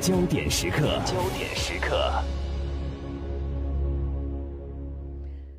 [0.00, 2.10] 焦点时刻，焦点时刻。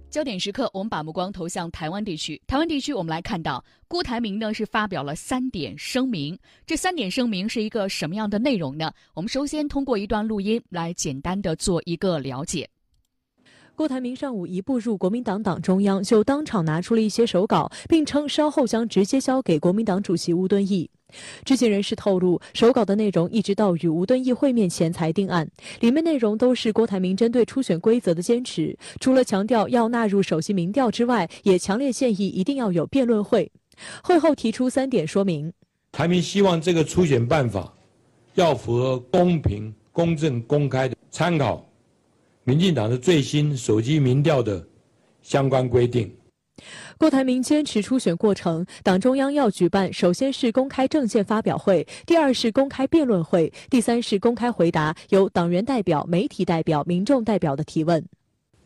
[0.10, 2.42] 焦点时刻，我们把目光投向台湾地区。
[2.48, 6.36] 台湾地区，我们来看到郭台铭呢是发表了三点声明。
[6.66, 8.92] 这三点声明是一个什么样的内容呢？
[9.14, 12.68] 我们首先通过一段录音来简单的做一个了解。
[13.76, 20.90] 郭台铭上午一步入国民党党中央，就当场拿出了一些手稿，并称稍后将直接交给国民党主席吴敦义。
[21.44, 28.78] 知情人士透露，手稿的内容一直到与吴敦义会面前才定案，里面内容都是郭台铭针对初选规则的坚持。
[29.00, 33.52] 除了强调要纳入首席民调之外，也强烈建议一定要有辩论会。
[34.04, 35.52] 会后提出三点说明：
[35.92, 37.74] 台铭希望这个初选办法
[38.36, 41.66] 要符合公平、公正、公开的，参考
[42.44, 44.66] 民进党的最新手机民调的
[45.22, 46.14] 相关规定。
[47.02, 58.06] 郭台铭坚持初选过程，党中央要举办，首先是公开政见发表会，第二是公开辩论会，第三是公开回答由党员代表、媒体代表、民众代表的提问。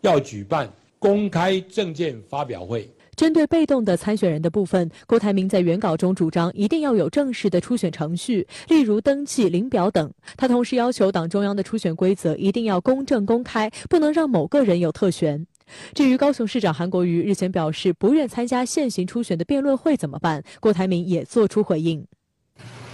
[0.01, 0.69] 要举办
[0.99, 2.85] 公开政见发表会。
[3.15, 10.11] 针对被动的参选人的部分，郭台铭在原稿中主张一定要有正式的初选程序，例如登记、领表等。
[10.35, 15.47] 他同时要求党中央的初选规则一定要公正公开，不能让某个人有特权。
[15.93, 20.43] 至于高雄市长韩国瑜日前表示不愿参加现行初选的辩论会怎么办？
[20.59, 22.05] 郭台铭也作出回应：“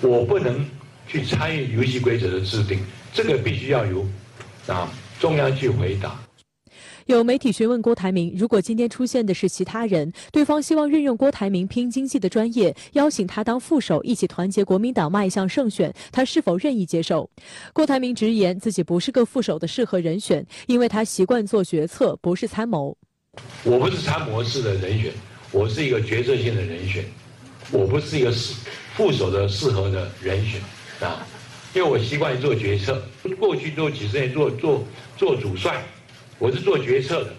[0.01, 0.65] 我不能
[1.07, 2.79] 去参与游戏规则的制定，
[3.13, 4.05] 这个必须要由
[4.67, 6.19] 啊中央去回答。”
[7.11, 17.29] 有媒体询问郭台铭，如果今天出现的是其他人，对方希望运用郭台铭拼经济的专业，邀请他当副手，一起团结国民党迈向胜选，他是否愿意接受？
[17.73, 22.97] 郭台铭直言自己不是个副手的适合人选，因为他习惯做决策，不是参谋。
[23.63, 25.11] 我不是参谋式的人选，
[25.51, 27.03] 我是一个决策性的人选，
[27.71, 28.55] 我不是一个适
[28.95, 30.61] 副手的适合的人选
[31.01, 31.27] 啊，
[31.75, 33.03] 因为我习惯做决策，
[33.37, 34.81] 过去做几十年做做
[35.17, 35.83] 做主帅。
[36.41, 37.31] 我是做决策的。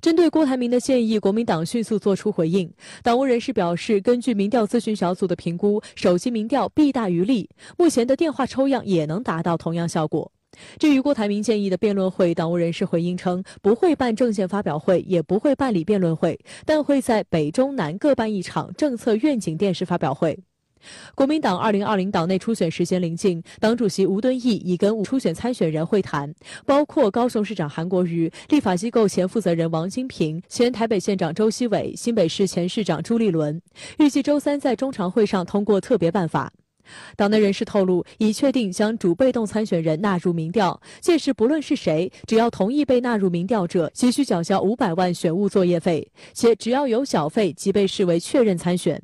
[0.00, 2.72] 针对郭台铭的建议，国民党迅速作出回应。
[3.02, 10.32] 党务人士表示，根据民调咨询小组的评估，手机民调弊大于利，目前的电话抽样也能达到同样效果。
[10.78, 20.38] 至于郭台铭建议的辩论会，党务人士回应称，不会办政见发表会，也不会办理辩论会，但会在北中南各办一场政策愿景电视发表会。
[21.14, 26.32] 国民党二零二零党内初选时间临近，党主席吴敦义已跟初选参选人会谈，
[26.64, 33.60] 包括高雄市长韩国瑜、立法机构前负责人王金平、前台北县长周锡伟、新北市前市长朱立伦，
[33.98, 36.52] 预计周三在中常会上通过特别办法。
[37.16, 49.00] 党内人士透露，已确定将主被动参选人纳入民调，届时不论是谁，只要同意被纳入民调者，即需缴交五百万选务作业费，且只要有小费，即被视为确认参选。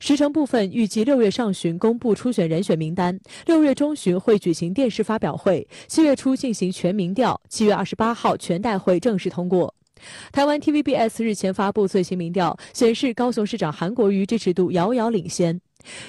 [0.00, 9.74] 时程部分预计六月上旬公布初选人选名单，六月中旬会举行电视发表会，七月初进行全民调，七月二十八号全代会正式通过。
[10.32, 15.60] 台湾 TVBS 日前发布最新民调，显示高雄市长韩国瑜支持度遥遥领先。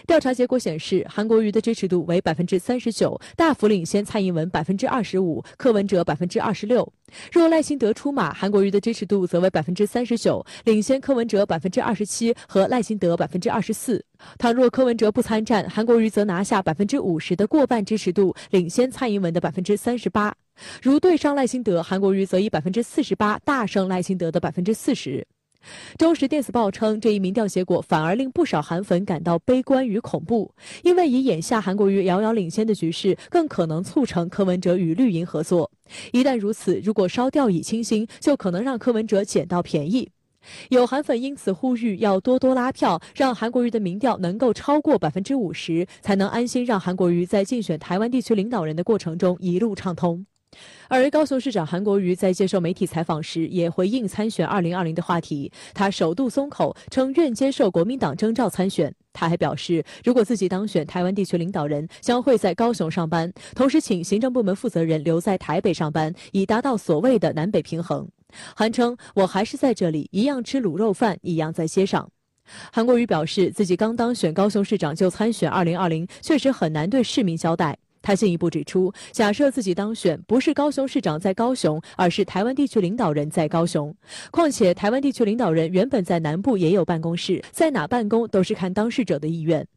[0.07, 6.91] 调查结果显示，韩国瑜的支持度为百分之三十九，大幅领先蔡英文百分之二十五，柯文哲百分之二十六。
[7.31, 14.03] 若赖清德出马，韩国瑜的支持度则为百分之三十九，领先柯文哲百分之二十七和赖清德百分之二十四。
[14.39, 20.33] 倘若柯文哲不参战，韩国瑜则拿下百分之五十的过半支持度，领先蔡英文的百分之三十八。
[20.81, 25.25] 如对上赖清德，韩国瑜则以百分之四十八大胜赖清德的百分之四十。
[25.97, 30.53] 中时电子报称，这一民调结果反而令不少韩粉感到悲观与恐怖，
[30.84, 35.69] 因为以眼下韩国瑜遥遥领先的局势，更可能促成柯文哲与绿营合作。
[36.13, 40.09] 一旦如此，如果稍掉以轻心，就可能让柯文哲捡到便宜。
[40.69, 50.25] 有韩粉因此呼吁要多多拉票，让韩国瑜的民调能够超过百分之五十，才能安心让韩国瑜在竞选台湾地区领导人的过程中一路畅通。
[50.89, 55.51] 而高雄市长韩国瑜在接受媒体采访时，也回应参选二零二零的话题。
[55.73, 58.93] 他首度松口，称愿接受国民党征召参选。
[59.11, 68.07] 他还表示，如果自己当选台湾地区领导人，将会在高雄上班，同时请行政部门负责人留在台北上班，以达到所谓的南北平衡。
[68.55, 72.09] 韩称：“我还是在这里，一样吃卤肉饭，一样在街上。”
[72.71, 77.77] 韩国瑜表示，自己刚当选高雄市长就参选二零二零，确实很难对市民交代。
[78.07, 83.94] 他进一步指出，假设自己当选，不是高雄市长在高雄，而是台湾地区领导人在高雄。
[84.31, 89.68] 况且，台湾地区领导人原本在南部也有办公室，在哪办公都是看当事者的意愿。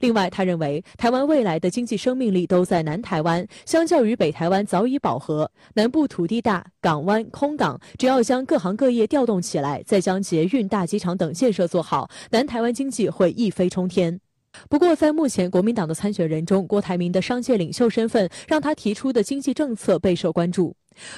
[0.00, 5.48] 另外，他认为台湾未来的经济生命力都在南台湾，相较于北台湾早已饱和。
[5.74, 14.18] 南部土地大，港湾空港，只要将各行各业调动起来，再将捷运、大机场等建设做好，南台湾经济会一飞冲天。
[14.68, 20.74] 不过，在目前国民党的参选人中，郭台铭的商界领袖身份让他提出的经济政策备受关注。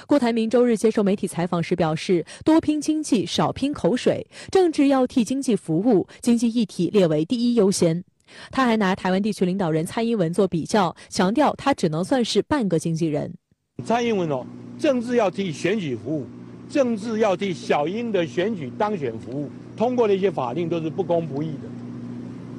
[0.06, 8.04] 郭台铭周日接受媒体采访时表示：“多拼经济，少拼口水，政治要替经济服务，经济议题列为第一优先。”
[8.52, 13.32] 他还拿台湾地区领导人蔡英文做比较，强调他只能算是半个经纪人。
[13.84, 14.44] 蔡英文哦，
[14.78, 16.26] 政治要替选举服务，
[16.68, 21.79] 政治要替小英的选举当选服务，通过的一些法令都是不公不义的。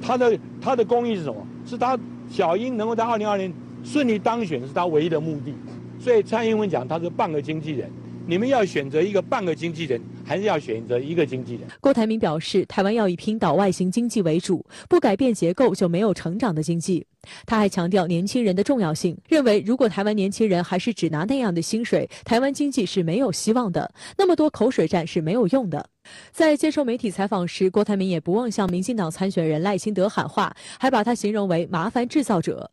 [0.01, 1.45] 他的他的公益是什么？
[1.65, 1.97] 是他
[2.29, 3.53] 小英能够在二零二零
[3.83, 5.53] 顺利当选，是他唯一的目的。
[5.99, 7.89] 所以蔡英文讲他是半个经纪人，
[8.27, 11.61] 你们要选择一个半个经纪人，还是要选择一个经纪人？
[11.81, 17.05] 郭台铭表示，台湾要以拼岛外型经济为主，不改变结构就没有成长的经济。
[17.45, 23.91] 他还强调年轻人的重要性，认为如果台湾年轻人还是只拿那样的薪水，台湾经济是没有希望的。
[24.17, 25.85] 那么多口水战是没有用的。
[26.31, 32.69] 在接受媒体采访时，郭台铭也不忘向民进党参选人赖清德喊话，还把他形容为麻烦制造者。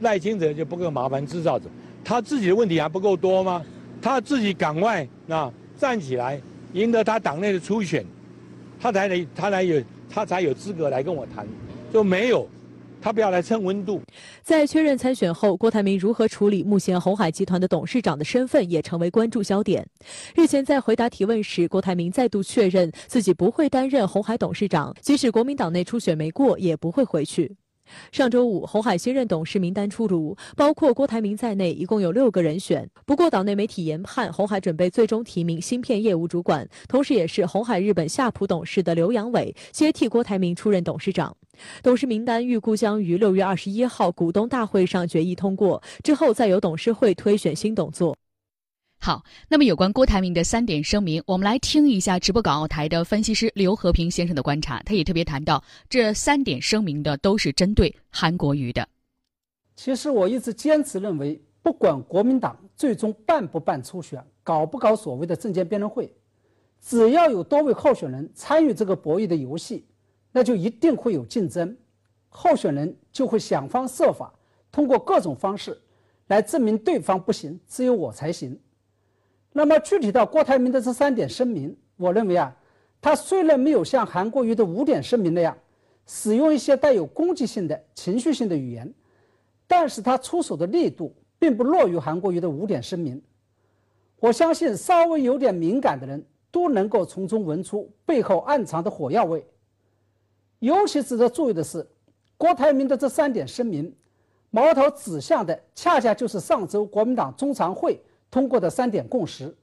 [0.00, 1.66] 赖清德就不够麻烦制造者，
[2.04, 3.62] 他自己的问题还不够多吗？
[4.02, 6.40] 他自己赶快啊站起来，
[6.72, 8.04] 赢得他党内的初选，
[8.80, 11.46] 他才能他才有他才有资格来跟我谈，
[11.92, 12.48] 就没有。
[13.02, 13.98] 他不要来蹭温度。
[14.42, 19.86] 在确认参选后，郭台铭如何处理目前红海集团的董事长的身份，也成为关注焦点。
[20.34, 27.56] 日前在回答提问时，郭台铭再度确认自己不会担任红海董事长，即使国民党内初选没过，也不会回去。
[28.12, 32.88] 上周五，红海新任董事名单出炉，包括郭台铭在内，一共有六个人选。
[33.06, 41.36] 不过，岛内媒体研判，红海准备最终提名芯片业务主管，同时也是红海日本夏普董事的刘扬伟接替郭台铭出任董事长。
[41.82, 48.16] 董事名单预估将于六月二十一号股东大会上决议通过，之后再由董事会推选新董座。
[49.02, 54.82] 好，那么有关郭台铭的三点声明，我们来听一下直播港澳台的分析师刘和平先生的观察。
[54.82, 58.86] 他也特别谈到，这三点声明的都是针对韩国瑜的。
[59.74, 66.12] 其实我一直坚持认为，不管国民党最终办不办初选，搞不搞所谓的政见辩论会，
[66.82, 69.86] 只要有多位候选人参与这个博弈的游戏，
[70.30, 71.74] 那就一定会有竞争，
[72.28, 74.30] 候选人就会想方设法，
[74.70, 75.80] 通过各种方式
[76.26, 78.60] 来证明对方不行，只有我才行。
[79.52, 82.56] 那么具体到郭台铭的这三点声明，我认为啊，
[83.00, 85.56] 他虽然没有像韩国瑜的五点声明那样，
[86.06, 88.92] 使用一些带有攻击性的情绪性的语言，
[89.66, 93.20] 但是他出手的力度并不弱于韩国瑜的五点声明。
[94.20, 99.44] 我相信稍微有点敏感的人都能够从中闻出背后暗藏的火药味。
[100.58, 101.84] 尤其值得注意的是，
[102.36, 103.92] 郭台铭的这三点声明，
[104.50, 108.00] 矛头指向的恰恰就是上周国民党中常会。
[108.30, 109.54] 通过的三点共识，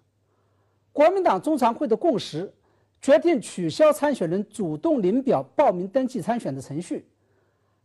[0.92, 2.54] 国民党中常会的共识
[3.02, 7.08] 决定取消参选人主动领表报名登记参选的程序，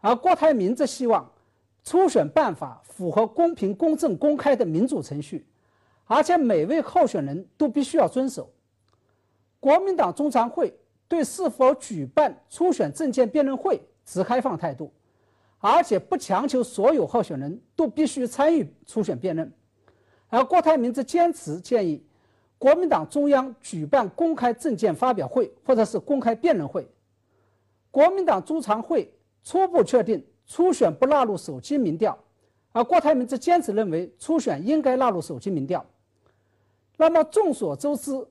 [0.00, 1.30] 而郭台铭则希望
[1.84, 5.46] 初选办法符合公平、公正、公开的民主程序，
[6.06, 8.50] 而且每位候选人都必须要遵守。
[9.60, 10.76] 国民党中常会
[11.06, 14.92] 对是否举办初选政见辩论会持开放态度，
[15.58, 19.52] 而且不强求所有候选人都必须参与初选辩论。
[20.32, 22.02] 而郭台铭则坚持建议，
[22.56, 26.88] 国民党中央举办公开政见发表会或者是公开辩论会。
[27.90, 29.12] 国民党中常会
[29.44, 32.18] 初步确定初选不纳入手机民调，
[32.72, 35.84] 而郭台铭则坚持认为初选应该纳入手机民调。
[36.96, 38.26] 那么众所周知，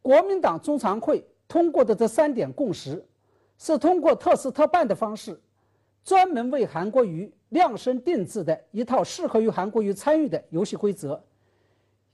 [0.00, 3.04] 国民党中常会通过的这三点共识，
[3.58, 5.38] 是通过特事特办的方式，
[6.02, 11.22] 专门为韩国瑜量身定制的一套适合于韩国瑜参与的游戏规则。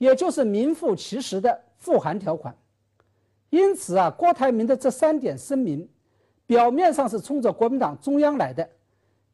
[0.00, 2.56] 也就是名副其实的富含条款，
[3.50, 5.86] 因此啊，郭台铭的这三点声明，
[6.46, 8.66] 表面上是冲着国民党中央来的，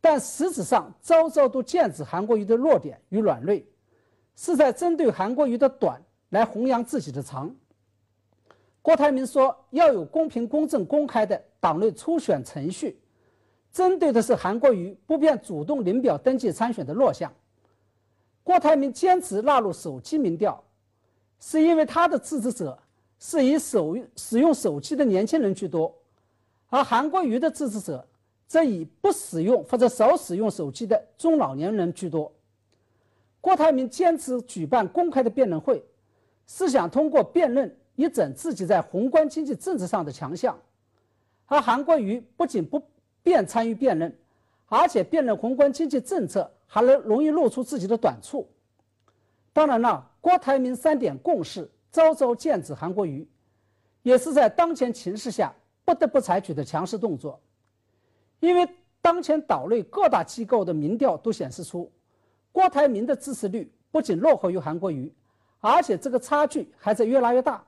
[0.01, 3.65] 但实质上招招都剑指韩国瑜的弱点与软肋，
[4.35, 7.55] 是在针对韩国瑜的短来弘扬自己的长。
[8.83, 12.99] 郭台铭说要有公平、公正、公开的党内初选程序，
[13.71, 17.33] 针对的是韩国瑜不便主动领表登记参选的弱项。
[18.47, 20.63] 郭台铭坚持纳入手机民调，
[21.41, 22.79] 是因为他的支持者
[23.19, 25.93] 是以手使用手机的年轻人居多，
[26.69, 28.07] 而韩国瑜的支持者
[28.47, 32.33] 则以不使用或者少使用手机的中老年人居多。
[33.41, 35.85] 郭台铭坚持举办公开的辩论会，
[36.47, 40.57] 是想通过辩论一整自己在宏观经济政治上的强项，
[41.47, 42.81] 而韩国瑜不仅不
[43.25, 44.17] 便参与辩论，
[44.69, 46.49] 而且辩论宏观经济政策。
[46.67, 48.49] 还能容易露出自己的短处。
[49.53, 53.27] 当然了，郭台铭三点共识招招剑指韩国瑜，
[54.03, 55.55] 也是在当前情势下
[55.85, 57.41] 不得不采取的强势动作。
[58.41, 58.69] 因为
[59.01, 61.91] 当前岛内各大机构的民调都显示出，
[62.53, 65.11] 郭台铭的支持率不仅落后于韩国瑜，
[65.61, 67.65] 而且这个差距还在越拉越大。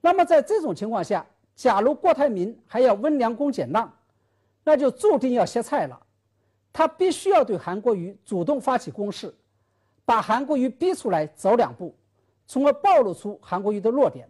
[0.00, 1.26] 那么在这种情况下，
[1.56, 3.92] 假如郭台铭还要温良恭俭让，
[4.62, 6.00] 那就注定要歇菜了。
[6.72, 9.34] 他必须要对韩国瑜主动发起攻势，
[10.04, 11.96] 把韩国瑜逼出来走两步，
[12.46, 14.28] 从而暴露出韩国瑜的弱点。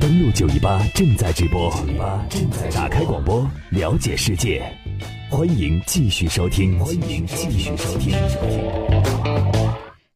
[0.00, 1.70] 登录九一八正在直播，
[2.30, 4.64] 正在打开广播，了解世界，
[5.30, 8.95] 欢迎继续收听，欢迎继续收听。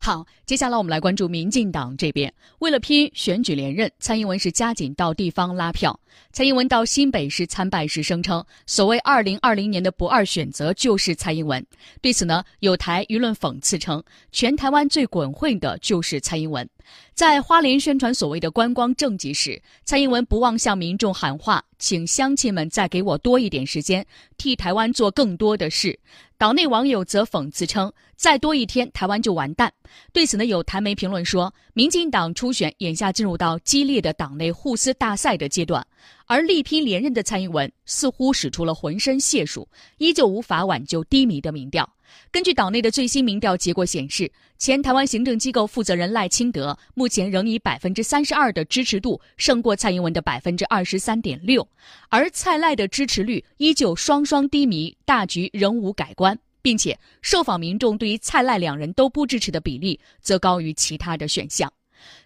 [0.03, 2.33] 好，接下来我们来关注民进党这边。
[2.61, 6.01] 为了拼选举连任，蔡英文是加紧到地方拉票。
[6.33, 11.63] 蔡英文到新北市参拜时声称，所谓二零二零年的不二选择就是蔡英文。
[12.01, 14.03] 对此呢，有台舆论讽刺称，
[14.33, 16.67] 全台湾最滚混的就是蔡英文。
[17.15, 24.07] 在花莲宣传所谓的观光政绩时，蔡英文不忘向民众喊话，请乡亲们再给我多一点时间，
[24.37, 25.99] 替台湾做更多的事。
[26.39, 29.71] 岛内网友则讽刺称，再多一天，台湾就完蛋。
[30.11, 35.87] 对此呢，有台媒评论说，民进党初选眼下进入到激烈的党内互撕大赛的阶段，
[36.25, 39.69] 而力拼连任的蔡英文似乎使出了浑身解数，
[39.99, 41.87] 依旧无法挽救低迷的民调。
[42.31, 51.67] 根据岛内的最新民调结果显示，前台湾行政机构负责人赖清德目前仍以百分之三十二的支持度胜过蔡英文的百分之二十三点六，
[52.09, 56.39] 而蔡赖的支持率依旧双双低迷，大局仍无改观。
[56.63, 61.73] 并且，受访民众对于蔡赖两人都不支持的比例则高于其他的选项。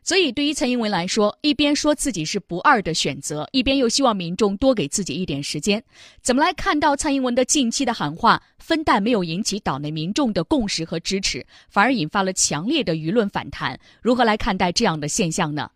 [0.02, 5.82] 所以，对于蔡英文来说，一边说自己是不二的选择，一边又希望民众多给自己一点时间。
[6.22, 13.78] 怎么来看到蔡英文的近期的喊话，分但没有引起岛内民众的共识和支持，反而引发了强烈的舆论反弹？
[14.02, 15.70] 如何来看待这样的现象呢？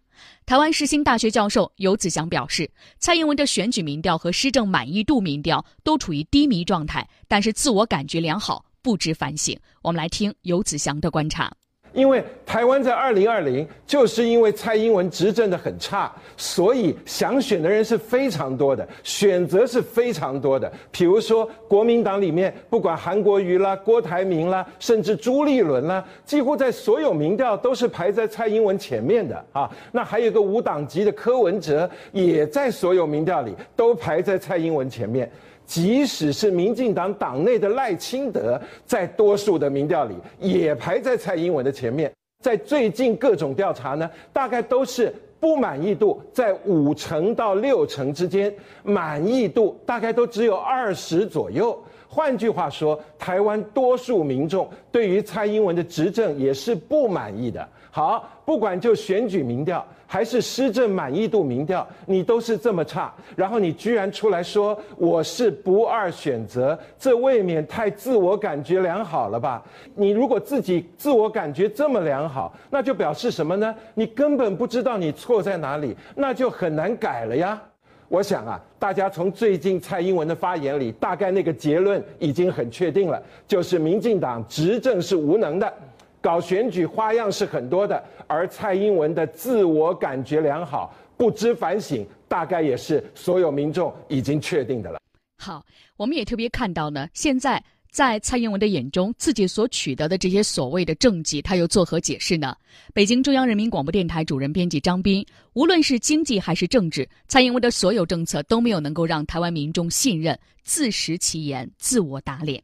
[0.45, 9.57] 台湾世新大学教授游子祥表示，蔡英文的选举民调和施政满意度民调都处于低迷状态，但是自我感觉良好，不知反省。
[9.81, 11.53] 我们来听游子祥的观察。
[11.93, 20.71] 因为台湾在二零二零，就是因为蔡英文执政的很差，所以想选的人是非常多的，选择是非常多的。
[20.91, 29.71] 比如说国民党里面，不管韩国瑜啦、郭台铭啦，甚至朱立伦啦，几乎在所有民调都是排在蔡英文前面的啊。
[29.93, 35.31] 那还有个无党籍的柯文哲，也在所有民调里都排在蔡英文前面。
[35.69, 42.11] 即使是民进党党内的赖清德，在多数的民调里也排在蔡英文的前面。
[42.43, 51.79] 在最近各种调查呢，大概都是不满意度在五成到六成之间，满意度大概都只有二十左右。
[52.09, 57.69] 换句话说，台湾多数民众对于蔡英文的执政也是不满意的。
[57.91, 59.85] 好，不管就选举民调。
[60.11, 69.63] 还是施政满意度民调，你都是这么差，然后你居然出来说我是不二选择，这未免太自我感觉良好了吧？
[69.95, 73.75] 你如果自己自我感觉这么良好，那就表示什么呢？
[73.93, 77.61] 你根本不知道你错在哪里，那就很难改了呀。
[78.09, 85.73] 我想啊，大家从最近蔡英文的发言里，大概那个结论已经很确定了，就是民进党执政是无能的。
[86.21, 94.99] 搞选举花样是很多的，而蔡英文的自我感觉良好、不知反省，大概也是所有民众已经确定的了。
[95.37, 95.63] 好，
[95.97, 97.63] 我们也特别看到呢，现在
[97.99, 102.57] 在蔡英文的眼中，自己所取得的这些所谓的政绩，他又作何解释呢？
[102.95, 112.63] 北京中央人民广播电台主任编辑张斌，无论是经济还是政治，蔡英文的所有政策都没有能够让台湾民众信任，自食其言，自我打脸。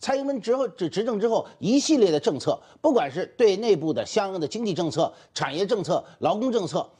[0.00, 6.90] 蔡英文之后执执政之后，一系列的政策，不管是对内部的相应的经济政策、产业政策、劳工政策，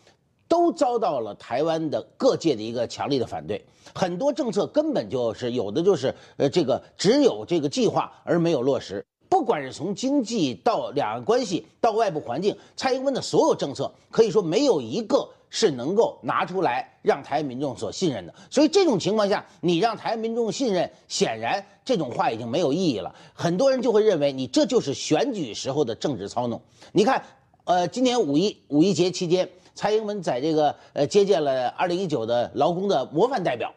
[0.52, 3.64] 都遭到了台湾的各界的一个强力的反对。
[3.94, 9.02] 很多政策根本就是有的就是呃这个只有这个计划而没有落实。
[9.30, 15.26] 不管是从经济到两岸关系到外部环境，蔡英文的所有政策可以说没有一个。
[15.54, 23.14] 是能够拿出来让台湾民众所信任的，所以这种情况下，你让台湾民众信任，显然这种话已经没有意义了。
[23.34, 26.58] 很多人就会认为你这就是选举时候的政治操弄。
[26.90, 27.22] 你看，
[27.64, 33.72] 呃，今年五一五一节期间，蔡英文在这个呃接见了二零一九的劳工的模范代表，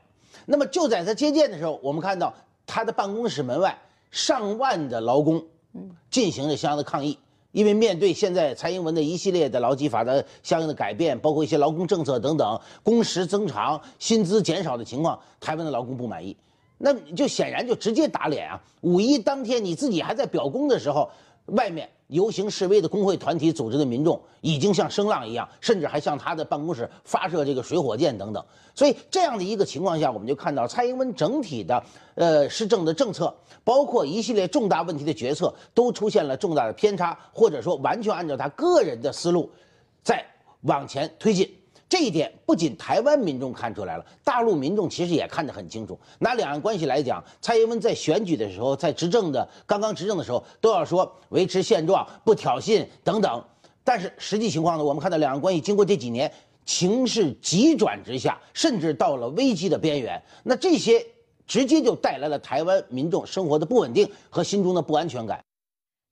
[0.45, 2.33] 那么就在他接见的时候，我们看到
[2.65, 3.77] 他的办公室门外
[4.11, 7.17] 上万的劳工，嗯进行了相应的抗议。
[7.51, 16.35] 因为面对现在蔡英文的一系列的劳基法的相应的改变，包括一些劳工政策等等，工时增长、薪资减少的情况，台湾的劳工不满意，
[16.77, 18.61] 那就显然就直接打脸啊！
[18.81, 21.09] 五一当天你自己还在表功的时候，
[21.45, 28.43] 外面游行示威的工会团体组织的民众已经像声浪一样，甚至还向他的办公室发射这个水火箭等等。
[28.75, 31.83] 所以这样的一个情况下，我们就看到蔡英文整体的
[32.15, 39.49] 呃施政的政策，包括一系列重大问题的决策，都出现了重大的偏差，或者说完全按照他个人的思路
[40.03, 40.23] 在
[40.61, 41.49] 往前推进。
[41.95, 45.97] 这一点不仅台湾民众看出来了，大陆民众其实也看得很清楚。
[46.19, 53.41] 拿两岸关系来讲，蔡英文在选举的时候，在执政的刚刚执政的时候，都要说维持现状、不挑衅等等。
[53.81, 56.29] 但是实际情况呢，我们看到两岸关系经过这几年
[56.65, 60.21] 情势急转直下，甚至到了危机的边缘。
[60.43, 61.01] 那这些
[61.47, 65.41] 直接就带来了台湾民众生活的不稳定和心中的不安全感。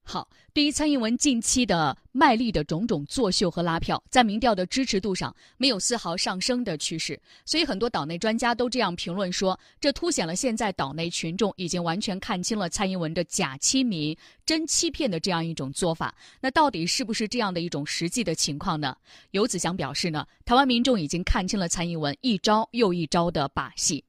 [0.05, 16.13] 好，对于蔡英文近期的卖力的种种作秀和拉票，在民调的支持度上没有丝毫上升的趋势，所以很多岛内专家都这样评论说，这凸显了现在岛内群众已经完全看清了蔡英文的假亲民、真欺骗的这样一种做法。
[16.41, 18.95] 那到底是不是这样的一种实际的情况呢？
[19.31, 24.03] 游子祥表示呢，台湾民众已经看清了蔡英文一招又一招的把戏。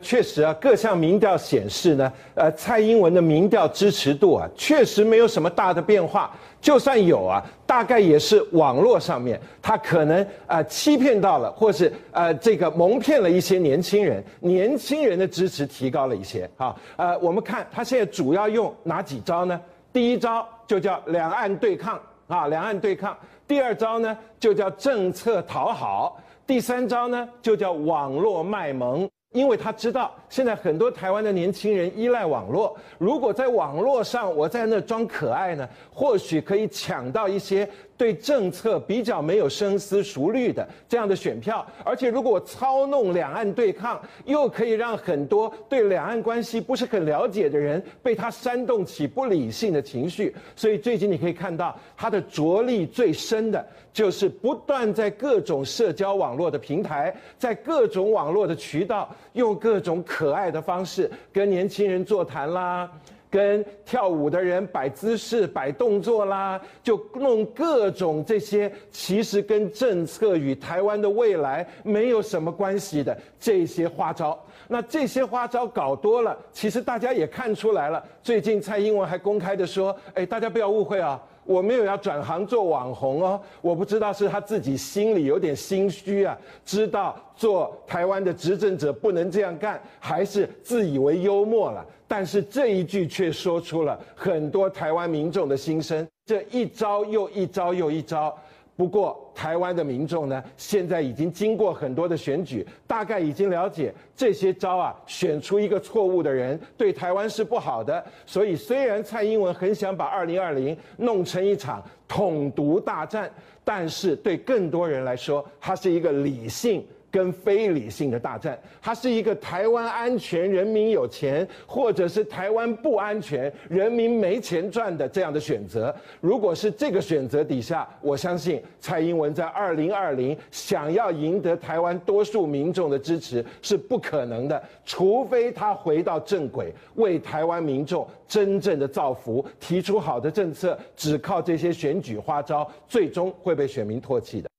[0.00, 6.30] 确实啊，各项民调显示呢，呃，蔡英文的民调支持度啊，确实没有什么大的变化。
[6.60, 16.48] 就算有啊，大概也是网络上面他可能啊欺骗到了，或是呃这个蒙骗了一些年轻人，年轻人的支持提高了一些。
[16.56, 19.60] 好，呃，我们看他现在主要用哪几招呢？
[19.92, 23.16] 第一招就叫两岸对抗啊，两岸对抗。
[23.48, 26.20] 第二招呢就叫政策讨好。
[26.46, 29.08] 第三招呢就叫网络卖萌。
[29.32, 32.76] 因为他知道，现在很多台湾的年轻人依赖网络。
[32.98, 37.68] 如果在网络上我在那装可爱呢，或许可以抢到一些
[38.00, 41.66] 对政策比较没有深思熟虑的这样的选票。
[41.84, 50.34] 而且，如果操弄两岸对抗，又可以让很多对两岸关系不是很了解的人被他煽动起不理性的情绪。
[50.56, 59.14] 所以，最近你可以看到他的着力最深的，就是不断在各种社交网络的平台，在各种网络的渠道。
[59.34, 62.90] 用各种可爱的方式跟年轻人座谈啦，
[63.30, 74.38] 跟跳舞的人摆姿势、摆动作啦，就弄各种这些其实跟政策与台湾的未来没有什么关系的这些花招。
[74.66, 78.04] 那这些花招搞多了，其实大家也看出来了。
[78.22, 91.84] 最近蔡英文还公开的说：“哎，大家不要误会啊。”我没有要转行做网红哦，我不知道是他自己心里有点心虚啊，知道做台湾的执政者不能这样干，还是自以为幽默了。
[92.06, 98.36] 但是这一句却说出了很多台湾民众的心声，这一招又一招又一招。
[98.80, 108.02] 不过，台湾的民众呢，现在已经经过很多的选举，大概已经了解这些招啊，选出一个错误的人，对台湾是不好的。
[108.24, 113.30] 所以，虽然蔡英文很想把二零二零弄成一场统独大战，
[113.62, 116.82] 但是对更多人来说，它是一个理性。
[117.10, 125.94] 跟非理性的大战，它是一个台湾安全、人民有钱，或者是台湾不安全、人民没钱赚的这样的选择。
[126.20, 144.49] 如果是这个选择底下，我相信蔡英文在二零二零想要赢得台湾多数民众的支持是不可能的，除非他回到正轨，为台湾民众真正的造福，提出好的政策，只靠这些选举花招，最终会被选民唾弃的。